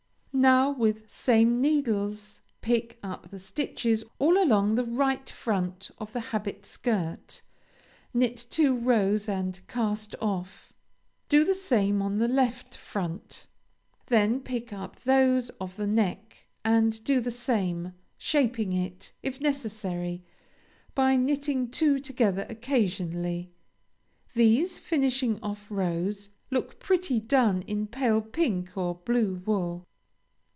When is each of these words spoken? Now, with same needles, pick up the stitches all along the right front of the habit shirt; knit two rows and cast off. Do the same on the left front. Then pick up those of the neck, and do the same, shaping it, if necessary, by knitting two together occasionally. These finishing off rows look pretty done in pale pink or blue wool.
Now, 0.33 0.71
with 0.71 1.07
same 1.09 1.59
needles, 1.61 2.41
pick 2.61 2.97
up 3.03 3.29
the 3.29 3.37
stitches 3.37 4.03
all 4.17 4.41
along 4.41 4.73
the 4.73 4.85
right 4.85 5.29
front 5.29 5.91
of 5.99 6.13
the 6.13 6.19
habit 6.31 6.65
shirt; 6.65 7.41
knit 8.13 8.47
two 8.49 8.75
rows 8.75 9.27
and 9.29 9.59
cast 9.67 10.15
off. 10.19 10.73
Do 11.29 11.43
the 11.43 11.53
same 11.53 12.01
on 12.01 12.17
the 12.17 12.29
left 12.29 12.75
front. 12.75 13.45
Then 14.07 14.39
pick 14.39 14.73
up 14.73 15.01
those 15.03 15.49
of 15.59 15.75
the 15.75 15.85
neck, 15.85 16.47
and 16.63 17.03
do 17.03 17.19
the 17.19 17.29
same, 17.29 17.93
shaping 18.17 18.71
it, 18.73 19.11
if 19.21 19.41
necessary, 19.41 20.23
by 20.95 21.17
knitting 21.17 21.69
two 21.69 21.99
together 21.99 22.47
occasionally. 22.49 23.51
These 24.33 24.79
finishing 24.79 25.39
off 25.43 25.69
rows 25.69 26.29
look 26.49 26.79
pretty 26.79 27.19
done 27.19 27.61
in 27.63 27.85
pale 27.85 28.21
pink 28.21 28.75
or 28.75 28.95
blue 28.95 29.35
wool. 29.45 29.85